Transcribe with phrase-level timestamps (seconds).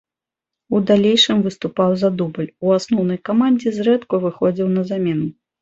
[0.77, 5.27] У далейшым выступаў за дубль, у асноўнай камандзе зрэдку выхадзіў на замену.